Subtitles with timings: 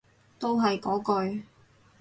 [0.39, 1.43] 都係嗰句